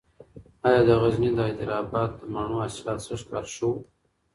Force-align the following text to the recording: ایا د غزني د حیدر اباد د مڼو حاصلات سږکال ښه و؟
ایا 0.67 0.81
د 0.87 0.89
غزني 1.01 1.29
د 1.35 1.39
حیدر 1.47 1.69
اباد 1.81 2.09
د 2.19 2.21
مڼو 2.33 2.55
حاصلات 2.63 2.99
سږکال 3.07 3.45
ښه 3.53 3.65
و؟ 3.69 3.73